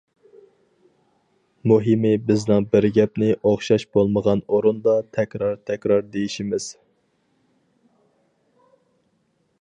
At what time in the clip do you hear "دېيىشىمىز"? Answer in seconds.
6.17-6.69